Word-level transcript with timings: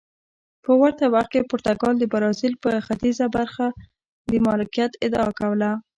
په 0.63 0.71
ورته 0.81 1.05
وخت 1.13 1.29
کې 1.33 1.49
پرتګال 1.51 1.95
د 1.99 2.03
برازیل 2.13 2.53
پر 2.63 2.73
ختیځه 2.87 3.25
برخه 3.35 3.65
د 4.29 4.31
مالکیت 4.47 4.91
ادعا 5.05 5.29
کوله. 5.39 5.71